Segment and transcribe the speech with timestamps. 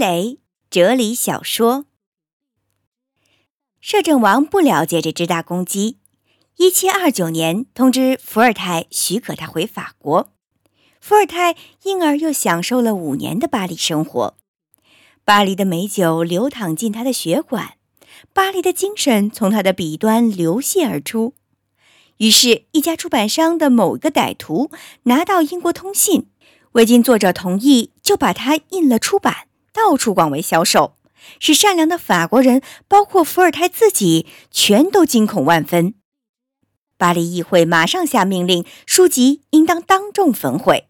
[0.00, 0.38] 雷
[0.70, 1.84] 哲理小说。
[3.82, 5.98] 摄政王不了解这只大公鸡，
[6.56, 10.32] 一七二九年通知伏尔泰许可他回法国，
[11.02, 14.38] 伏尔泰因而又享受了五年的巴黎生活。
[15.26, 17.74] 巴黎的美酒流淌进他的血管，
[18.32, 21.34] 巴黎的精神从他的笔端流泻而出。
[22.16, 24.70] 于是，一家出版商的某个歹徒
[25.02, 26.30] 拿到英国通信，
[26.72, 29.48] 未经作者同意，就把它印了出版。
[29.72, 30.96] 到处广为销售，
[31.38, 35.94] 使善良的法国人，包括伏尔泰自己，全都惊恐万分。
[36.96, 40.86] 巴黎议会马上下命令，书籍应当当众焚毁，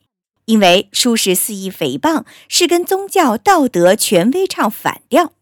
[0.47, 5.33] 因为书是肆意诽谤，是跟宗教、道德、权威唱反调。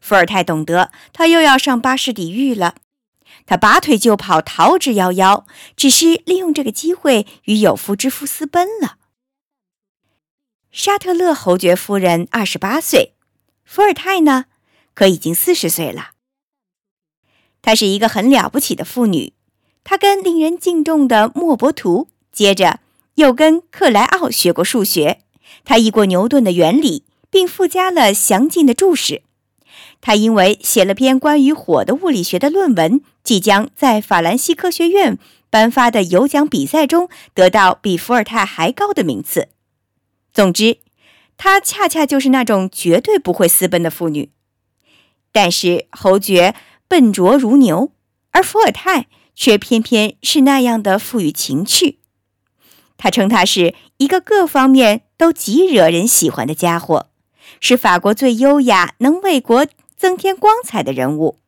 [0.00, 2.74] 伏尔泰懂得，他又要上巴士底狱了，
[3.46, 5.44] 他拔腿就跑，逃之夭夭，
[5.76, 8.96] 只是利用这个机会与有夫之夫私奔了。
[10.72, 13.12] 沙特勒侯爵夫人二十八岁，
[13.62, 14.46] 伏尔泰呢，
[14.94, 16.12] 可已经四十岁了。
[17.60, 19.34] 她是一个很了不起的妇女，
[19.84, 22.80] 她跟令人敬重的莫伯图，接着
[23.16, 25.18] 又跟克莱奥学过数学。
[25.62, 29.20] 她译过牛顿的原理，并附加了详尽的注释。
[30.00, 35.18] 她因为写了篇关于火的物理学的论文，即将在法兰西科学院
[35.50, 39.48] 颁发的有奖比赛中得到比伏尔泰还高的名次。
[40.32, 40.78] 总之，
[41.36, 44.30] 她恰恰就是那种绝对不会私奔的妇女。
[45.30, 46.54] 但是侯爵
[46.88, 47.92] 笨拙如牛，
[48.30, 51.98] 而伏尔泰却偏偏是那样的富于情趣。
[52.96, 57.08] 他称他是一个各方面都极惹人喜欢的家伙，
[57.60, 61.38] 是法国最优雅、能为国增添光彩的人物。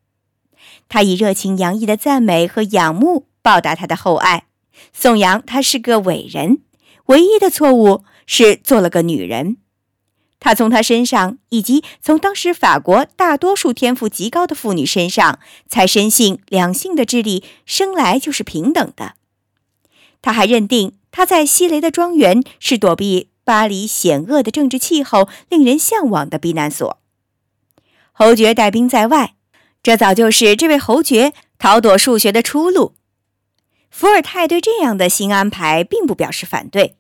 [0.89, 4.47] 他以热情洋溢的赞美和仰慕报答他的厚爱，
[4.93, 6.59] 颂扬他是个伟人。
[7.07, 8.05] 唯一的错误。
[8.27, 9.57] 是做了个女人，
[10.41, 19.15] 他从她身上，以及从当时法国大多数天赋极高的妇女身上，才深信两性的智力生来就是平等的。
[20.21, 26.99] 他还认定他在西雷的庄园是躲避巴黎险恶的政治气候、令人向往的避难所。
[28.13, 29.35] 侯爵带兵在外，
[29.83, 32.95] 这早就是这位侯爵逃躲数学的出路。
[33.91, 36.97] 伏尔泰对这样的新安排并不表示反对。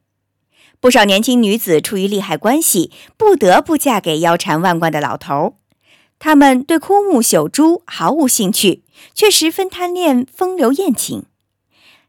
[0.84, 5.56] 不少年轻女子出于利害关系，不得不嫁给腰缠万贯的老头。
[6.18, 8.82] 他们对枯木朽株毫无兴趣，
[9.14, 11.24] 却十分贪恋风流艳情。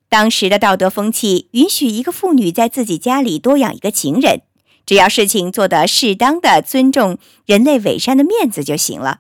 [0.10, 4.42] 当时的道德风气允许一个妇女在自己家里多养一个情人，
[4.86, 9.20] 只要事情做得适当的尊重人类伪善的面子就行了。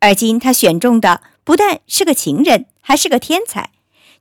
[0.00, 3.70] 而今他选中的不但是个情人，还是个天才，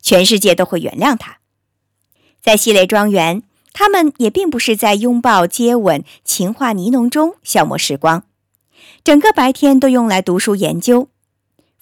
[0.02, 1.40] 全世界都会原谅他。
[2.42, 3.44] 在西雷庄园。
[3.78, 8.24] 他们也并不是在拥抱、接吻、情话呢浓中消磨时光，
[9.04, 11.10] 整个白天都用来读书研究。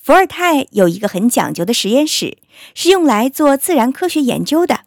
[0.01, 2.39] 伏尔泰有一个很讲究的实验室，
[2.73, 4.85] 是用来做自然科学研究的。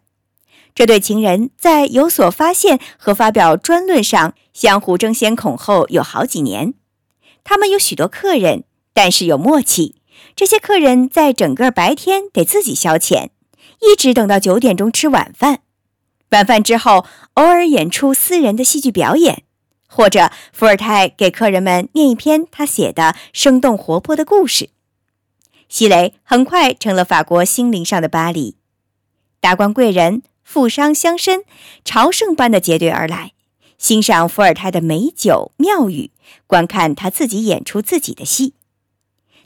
[0.75, 6.73] 这对情人在有所发现和发表专论上相互争先恐后有好几年。
[7.45, 9.95] 他们有许多客人，但是有默契。
[10.35, 13.29] 这些客人在整个白天得自己消遣，
[13.79, 15.61] 一直等到九点钟吃晚饭。
[16.29, 17.05] 晚饭之后，
[17.35, 19.43] 偶尔演出私人的戏剧表演，
[19.87, 24.69] 或者伏尔泰给客人们念一篇他写的生动活泼的故事。
[25.69, 28.55] 西雷很快成了法国心灵上的巴黎，
[29.39, 31.43] 达官贵人、富商乡绅
[31.85, 33.31] 朝圣般的结队而来，
[33.77, 36.11] 欣赏伏尔泰的美酒妙语，
[36.45, 38.53] 观看他自己演出自己的戏。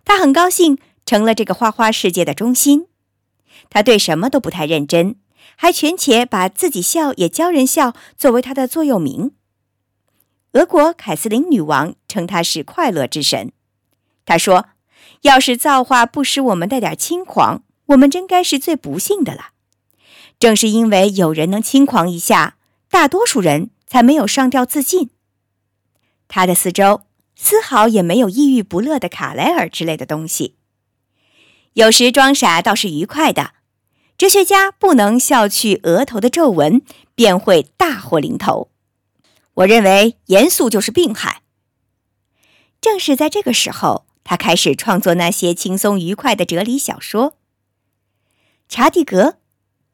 [0.03, 2.87] 他很高兴成了这个花花世界的中心。
[3.69, 5.15] 他对什么都不太认真。
[5.61, 9.29] 还权且把自己笑也教人笑作为他的座右铭。
[10.53, 13.51] 俄国凯瑟琳女王称他是快乐之神。
[14.25, 14.69] 他说
[15.21, 19.49] ：“要是造化不使我们带点轻狂，我们真该是最不幸的了。
[20.39, 22.57] 正是因为有人能轻狂一下，
[22.89, 25.11] 大多数人才没有上吊自尽。”
[26.27, 27.01] 他的四周
[27.35, 30.55] 丝毫也没有抑郁不乐的卡莱尔之类的东西。
[31.73, 33.51] 有时装傻倒是愉快的。
[34.21, 36.83] 哲学家不能笑去额头的皱纹，
[37.15, 38.69] 便会大祸临头。
[39.55, 41.41] 我认为严肃就是病害。
[42.79, 47.31] 正是在这个时候，他开始创作那些轻松愉快的哲理小说，
[48.69, 49.23] 《查蒂格》《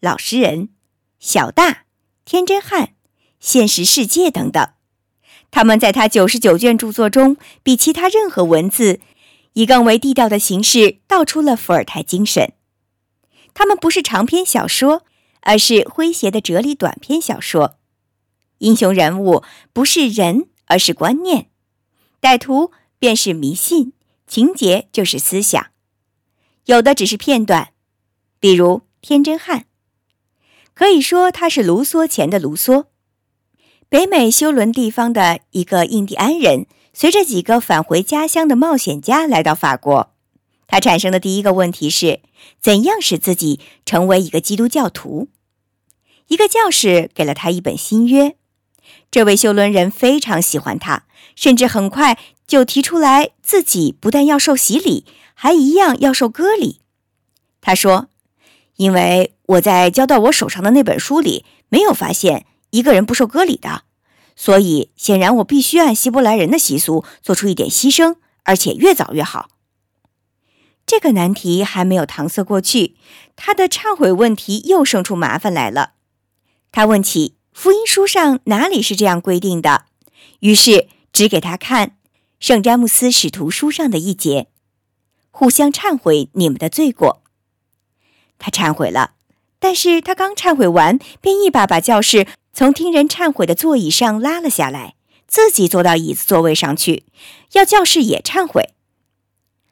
[0.02, 0.60] 老实人》
[1.22, 1.70] 《小大》
[2.26, 2.82] 《天真汉》
[3.40, 4.68] 《现实世界》等等。
[5.52, 9.00] 他们在他九十九卷著作中，比其他任何文字，
[9.54, 12.52] 以更为地道的形式道出了伏尔泰精神。
[13.58, 15.04] 他们不是长篇小说，
[15.42, 17.80] 而是诙谐的哲理短篇小说。
[18.60, 19.42] 英雄人物
[19.74, 21.46] 不是人，而是观念；
[22.22, 23.94] 歹徒便是迷信，
[24.28, 25.72] 情节就是思想。
[26.66, 27.70] 有的只是片段，
[28.40, 29.66] 比如天真汉，
[30.76, 32.86] 可以说他是卢梭前的卢梭。
[33.90, 40.14] 北美休伦地方的一个印第安人，随着几个返回家乡的冒险家来到法国。
[40.68, 42.22] 他产生的第一个问题是：
[42.62, 45.30] 怎样使自己成为一个基督教徒？
[46.28, 48.36] 一个教士给了他一本新约。
[49.10, 51.06] 这位修伦人非常喜欢他，
[51.36, 56.82] 甚至很快就提出来自己不但要受洗礼，还一样要受割礼。
[57.62, 58.10] 他说
[58.76, 63.84] ：“因为我在交到我手上的那本书里没有发现。”一个人不受割礼的，
[64.36, 69.48] 所以显然我必须按希伯来人的习俗做出一点牺牲，而且越早越好。
[70.88, 72.96] 这个难题还没有搪塞过去，
[73.36, 75.92] 他的忏悔问题又生出麻烦来了。
[76.72, 79.84] 他问起福音书上哪里是这样规定的，
[80.40, 81.98] 于是指给他看
[82.40, 84.48] 圣詹姆斯使徒书上的一节
[85.30, 87.22] ：“互相忏悔你们的罪过。”
[88.40, 89.16] 他忏悔了，
[89.60, 92.26] 但是他刚忏悔完，便一把把教士。
[92.54, 94.96] 从听人忏悔的座椅上拉了下来，
[95.28, 97.04] 自己坐到椅子座位上去，
[97.52, 98.70] 要教士也忏悔。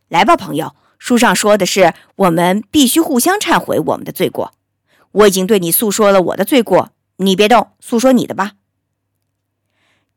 [0.08, 4.54] 来吧，朋友，书上说的是我们必须互相忏悔我们的罪过。
[5.12, 8.54] 我已经对你诉说了我的罪过，你别动，诉说你的吧。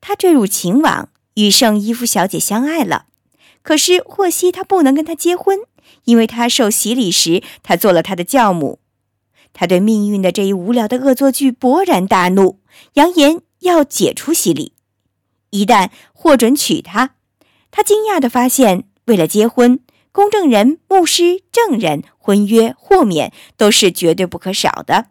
[0.00, 3.06] 他坠入情网，与圣伊夫小姐相爱了。
[3.62, 5.58] 可是霍希他不能跟他结婚，
[6.04, 8.78] 因为他受洗礼时，他做了他的教母。
[9.52, 12.60] 他对命运的这一无聊的恶作剧勃然大怒，
[12.94, 14.72] 扬言要解除洗礼。
[15.50, 17.14] 一旦获准娶她，
[17.70, 19.80] 他惊讶地发现，为了结婚，
[20.12, 25.06] 公证人、牧师、证人、婚约、豁免都是绝对不可少的。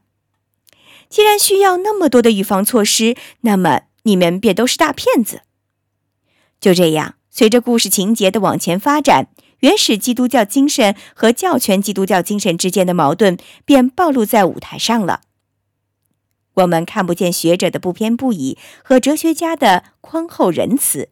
[1.09, 5.41] 既然需要那么多的预防措施，那么你们便都是大骗子。
[6.59, 9.29] 就这样，随着故事情节的往前发展。
[9.61, 15.21] 原始基督教精神和教权基督教精神之间的矛盾便暴露在舞台上了。
[16.53, 21.09] 我们看不见学者的不偏不倚和哲学家的宽厚仁慈，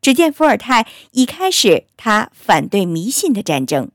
[0.00, 3.90] 只见伏尔泰一开始他反对迷信的战争，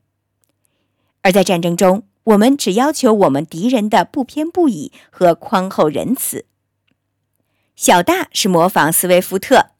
[1.22, 6.46] 而在战争中，我们只要求我们敌人的不偏不倚和宽厚仁慈。
[7.74, 9.70] 小大是模仿斯威夫特，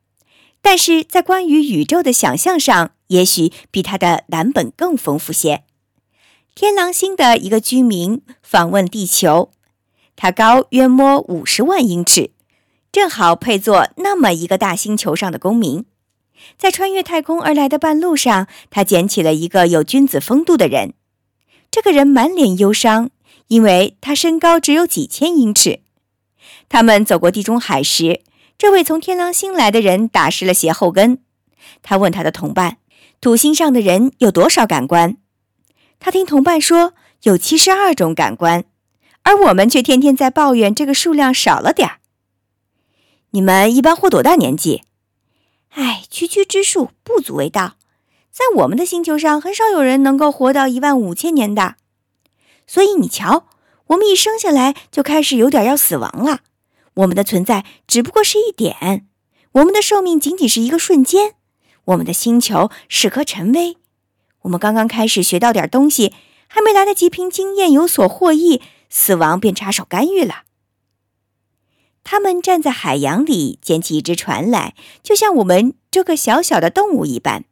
[0.61, 2.93] 但是在关于宇宙的想象上。
[3.09, 5.65] 也许比他的蓝本更丰富些。
[6.55, 9.51] 天狼星的一个居民访问地球，
[10.17, 12.31] 他高约摸五十万英尺，
[12.91, 15.85] 正好配做那么一个大星球上的公民。
[16.59, 20.95] 在穿越太空而来的半路上，他捡起了一个有君子风度的人。
[21.71, 23.11] 这个人满脸忧伤，
[23.49, 25.81] 因为他身高只有几千英尺。
[26.69, 28.23] 他们走过地中海时，
[28.59, 31.19] 这位从天狼星来的人打湿了鞋后跟。
[31.83, 32.79] 他问他的同伴。
[33.21, 35.17] 土星上的人有多少感官？
[36.01, 36.93] 他听同伴说
[37.23, 38.65] 有七十二种感官，
[39.23, 41.99] 而我们却天天在抱怨这个数量少了点儿。
[43.31, 44.83] 你们一般活多大年纪？
[45.73, 47.75] 哎，区区之数，不足为道。
[48.31, 51.77] 在我们的星球上，很少有人能够活到一万五千年的。
[52.67, 53.47] 所以你瞧，
[53.89, 56.41] 我们一生下来就开始有点要死亡了。
[56.95, 59.07] 我们的存在只不过是一点，
[59.53, 61.35] 我们的寿命仅仅是一个瞬间。
[61.87, 63.77] 我们的星球是颗尘微，
[64.43, 66.15] 我们刚刚开始学到点东西，
[66.47, 70.43] 还没来得及凭经验有所获益，死亡便插手干预了。
[72.05, 77.45] 他们站在海洋里，捡起一只船来，就像我们这个小小的动物一般。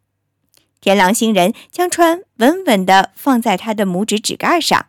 [0.80, 4.86] 天狼星人将船稳稳地放在他的拇指指盖上，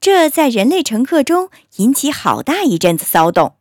[0.00, 3.54] 这在人类乘客中引起好大一阵子骚动。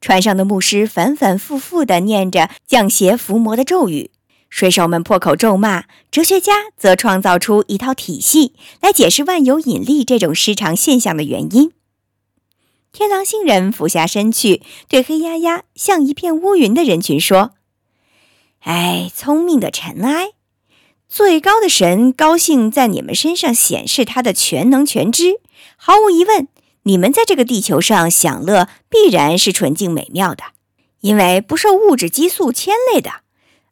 [0.00, 4.10] 船上的牧师反反复复地念着降邪伏魔的咒语，
[4.50, 11.72] 水手们破口咒骂，哲学家则创造出一套体系来解释万有引力这种失常现象的原因。
[12.96, 17.50] 天狼星人俯下身去，对黑压压、像一片乌云的人群说
[18.64, 20.30] ：“哎，聪明的尘埃，
[21.06, 25.40] 最高的神高兴在你们身上显示他的全能全知，
[25.76, 26.48] 毫无疑问。”
[26.84, 30.44] 你们在这个地球上享乐，必然是纯净美妙的，
[31.00, 33.10] 因为不受物质激素牵累的，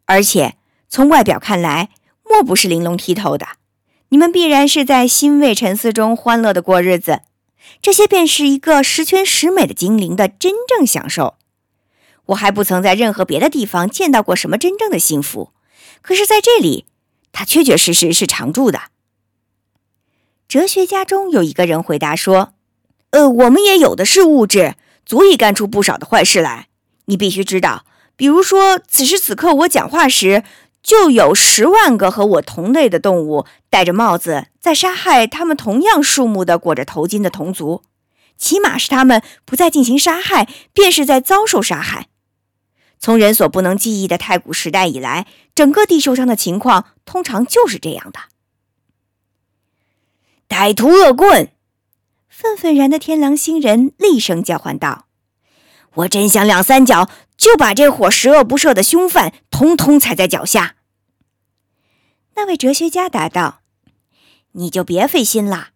[0.05, 0.57] 而且
[0.91, 1.89] 从外表看来，
[2.29, 3.47] 莫不是玲珑剔透的。
[4.11, 7.21] 你们必然是在欣慰沉思中欢乐的过日子，
[7.81, 11.37] 这些便是一个十全十美的精灵的真正享受。
[12.27, 15.53] 我还不曾在任何别的地方见到过什么真正的幸福，
[16.01, 16.87] 可是在这里，
[17.33, 18.83] 它确确实实是常驻的。
[20.49, 22.55] 哲学家中有一个人回答说。
[23.11, 24.75] 呃，我们也有的是物质，
[25.07, 26.67] 足以干出不少的坏事来。
[27.05, 27.85] 你必须知道，
[28.17, 30.43] 比如说，此时此刻我讲话时，
[30.85, 37.83] 就有十万个和我同类的动物戴着帽子，在杀害他们同样数目的裹着头巾的同族。
[38.37, 42.09] 起码是他们不再进行杀害，便是在遭受杀害。
[42.99, 48.21] 从人所不能记忆的太古时代以来，整个地球上的情况通常就是这样的。
[50.47, 51.49] 歹徒恶棍！
[52.29, 55.07] 愤愤然的天狼星人厉声叫唤道
[55.95, 57.09] ：“我真想两三脚
[57.45, 60.77] 就把这伙十恶不赦的凶犯通通踩在脚下。”
[62.37, 63.61] 那位哲学家答道
[64.53, 65.69] ：“你就别费心了，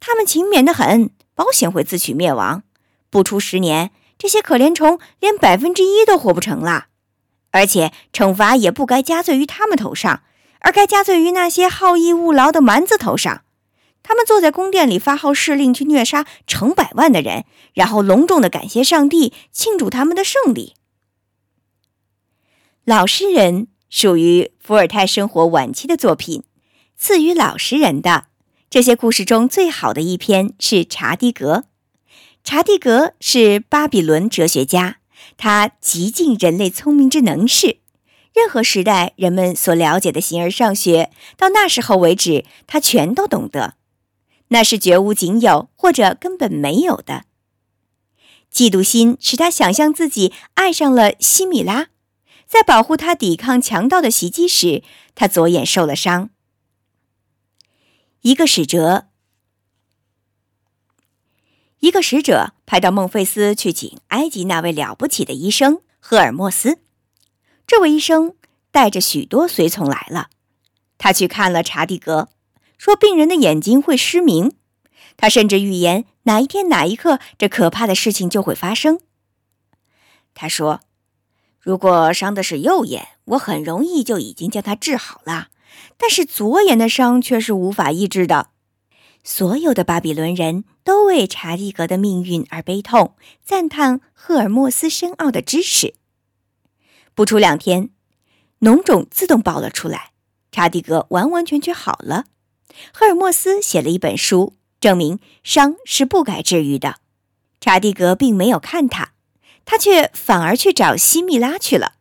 [0.00, 2.64] 他们勤勉的很，保险会自取灭亡。
[3.10, 6.86] 不出十年，这些可怜虫连百分之一都活不成了。
[7.52, 10.24] 而且惩罚也不该加罪于他们头上，
[10.58, 13.42] 而该加罪于那些好逸恶劳的蛮子头上。”
[14.02, 20.74] 他们坐在宫殿里发号施令，去虐杀成百万的人，然后隆重的感谢上帝，庆祝他们的胜利。
[22.84, 26.42] 老实人属于伏尔泰生活晚期的作品，
[26.98, 28.26] 赐予老实人的
[28.68, 31.56] 这些故事中最好的一篇是《查迪格》。
[32.42, 34.98] 查迪格是巴比伦哲学家，
[35.38, 37.78] 他极尽人类聪明之能事。
[38.34, 43.76] 任何时代人们所了解的形而上学，到那时候为止，他全都懂得。
[44.48, 47.24] 那是绝无仅有或者根本没有的。
[48.52, 51.86] 嫉妒心使他想象自己爱上了西米拉，
[52.54, 54.84] 在保护他抵抗强盗的袭击时，
[55.16, 56.30] 他左眼受了伤。
[58.20, 59.08] 一个使者，
[61.80, 66.78] 一个使者派到孟菲斯去请埃及那位了不起的医生赫尔墨斯。
[67.66, 68.36] 这位医生
[68.70, 70.28] 带着许多随从来了，
[70.96, 72.28] 他去看了查蒂格。
[72.78, 74.52] 说病人的眼睛会失明，
[75.16, 79.00] 他甚至预言哪一天哪一刻这可怕的事情就会发生。
[80.34, 80.82] 他说
[81.64, 85.48] ：“如果伤的是右眼，我很容易就已经将它治好了；
[85.96, 88.50] 但是左眼的伤却是无法医治的。”
[89.24, 95.94] 所有的巴比伦人都为查蒂格的命运而悲痛，赞叹赫尔墨斯深奥的知识。
[97.14, 97.88] 不出两天，
[98.60, 100.10] 脓肿自动爆了出来，
[100.52, 102.26] 查蒂格完完全全好了。
[102.92, 106.96] 赫尔墨斯写了一本书，证明伤是不该治愈的。
[107.58, 109.13] 查蒂格并没有看他，
[109.64, 111.94] 他却反而去找西米拉去了。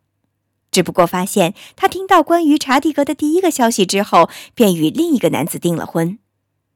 [0.71, 6.17] 只不过发现他听到关于查蒂格的第一个消息之后，便与另一个男子订了婚。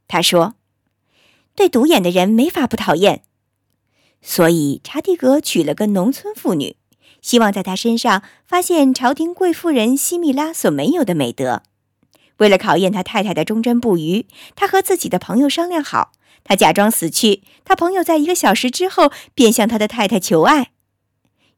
[0.08, 0.54] 他说
[1.56, 3.24] ：“对独眼的人没法不讨厌，
[4.22, 6.76] 所以查蒂格娶了个农村妇女，
[7.22, 11.64] 希望在她身上发现朝廷贵妇人西米拉所没有的美德。”
[12.38, 16.12] 为了考验他太太的忠贞不渝，他和自己的朋友商量好，
[16.44, 17.42] 他假装死去。
[17.66, 20.70] 他朋友在一个小时之后便向他的太太求爱。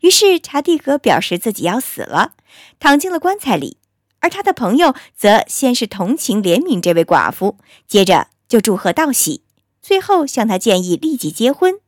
[0.01, 2.33] 于是查蒂格表示自己要死了，
[2.79, 3.77] 躺进了棺材里。
[4.21, 9.43] 而他的朋友则先是同情怜悯这位寡妇，接着就祝贺道喜，
[9.81, 11.79] 最后向他建议立即结婚。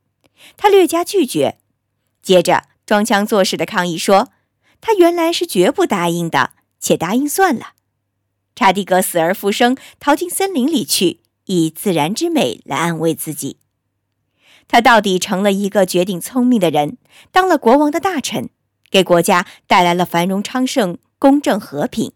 [0.55, 1.59] 他略加拒绝，
[2.21, 4.29] 接着装腔作势的抗议说，
[4.79, 7.73] 他原来是绝不答应的，且答应算了。
[8.55, 13.57] 查蒂格死而复生，逃进森林里去，以自然之美来安慰自己。
[14.71, 16.95] 他到底成了一个绝顶聪明的人，
[17.29, 18.49] 当了国王的大臣，
[18.89, 22.13] 给国家带来了繁荣昌盛、公正和平。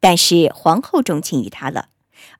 [0.00, 1.90] 但是皇后钟情于他了，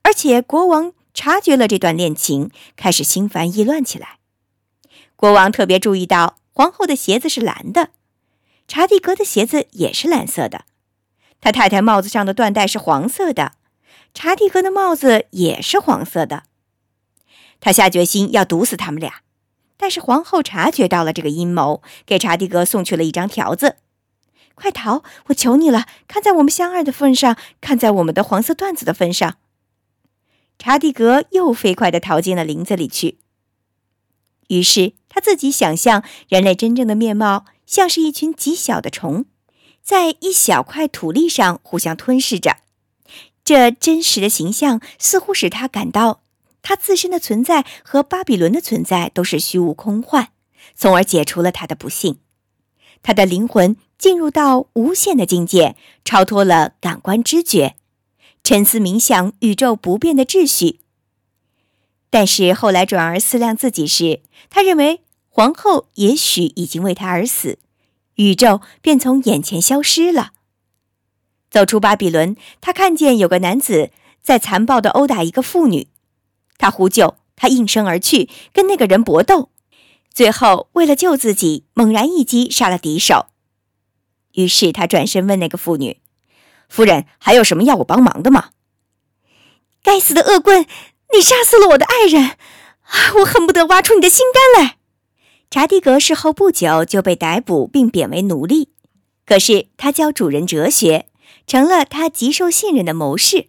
[0.01, 4.17] 而且国王察觉了这段恋情，开始心烦意乱起来。
[5.15, 7.91] 国王特别注意到皇后的鞋子是蓝的，
[8.67, 10.65] 查蒂格的鞋子也是蓝色的。
[11.39, 13.53] 他太太帽子上的缎带是黄色的，
[14.13, 16.43] 查蒂格的帽子也是黄色的。
[17.59, 19.21] 他下决心要毒死他们俩，
[19.77, 23.77] 但是皇后察觉到了这个阴谋，给查蒂格送去了一张条子
[24.55, 25.03] ：“快逃！
[25.27, 29.37] 我求你了，看在我们相爱的份上，看在我们的黄色缎子的份上。”
[30.59, 33.19] 查蒂格又飞快地逃进了林子里去。
[34.49, 39.25] 于是他自己想象人类真正的面貌，像是一群极小的虫。
[39.81, 42.57] 在一小块土地上互相吞噬着，
[43.43, 46.21] 这真实的形象似乎使他感到，
[46.69, 50.27] 他自身的存在和巴比伦的存在都是虚无空幻，
[50.75, 52.19] 从而解除了他的不幸。
[53.01, 57.75] 他的灵魂进入到无限的境界，超脱了感官知觉，
[58.43, 60.79] 沉思冥想宇宙不变的秩序。
[62.11, 64.21] 但是后来转而思量自己时，
[64.51, 67.57] 他认为皇后也许已经为他而死。
[68.17, 70.33] 宇宙便从眼前消失了。
[71.49, 73.89] 走出巴比伦，他看见有个男子
[74.21, 75.87] 在残暴地殴打一个妇女，
[76.59, 79.49] 他呼救，他应声而去，跟那个人搏斗，
[80.13, 83.25] 最后为了救自己，猛然一击杀了敌手。
[84.33, 85.97] 于是他转身问那个妇女
[86.69, 88.49] ：“夫人，还有什么要我帮忙的吗？”
[89.81, 90.67] 该死的恶棍，
[91.15, 94.75] 你杀死了我的爱人，啊我恨不得挖出你的心肝来。
[95.49, 98.69] 查蒂格事后不久就被逮捕并贬为奴隶，
[99.25, 101.07] 可是他教主人哲学，
[101.47, 103.47] 成了他极受信任的谋士。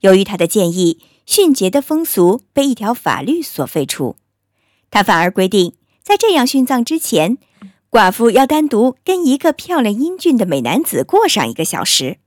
[0.00, 4.16] 由于他的建议，殉节的风俗被一条法律所废除，
[4.90, 7.38] 他反而规定，在这样殉葬之前，
[7.90, 12.18] 寡妇要单独跟一个漂亮英俊的美男子过上一个小时。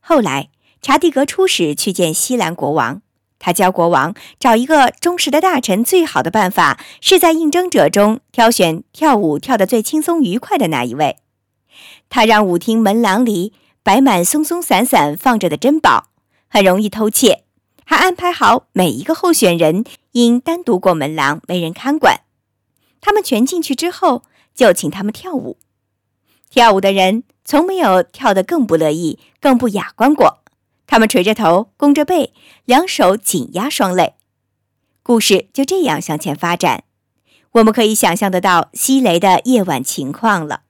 [0.00, 3.02] 后来，查蒂格出使去见西兰国王。
[3.38, 11.18] 他教国王找一个忠实的大臣，最好的办法是在应征者中挑选跳舞跳得最轻松愉快的那一位。
[12.08, 13.52] 他让舞厅门廊里
[13.82, 16.10] 摆满松松散散放着的珍宝，
[16.48, 17.43] 很容易偷窃。
[17.84, 22.22] 还安排好每一个候选人应单独过门廊，没人看管。
[23.00, 24.22] 他们全进去之后，
[24.54, 25.58] 就请他们跳舞。
[26.50, 30.38] 跳舞的人从没有跳得更不乐意、更不雅观过。
[30.86, 32.32] 他们垂着头，弓着背，
[32.64, 34.14] 两手紧压双肋。
[35.02, 36.84] 故事就这样向前发展，
[37.52, 40.63] 我们可以想象得到西雷的夜晚情况了。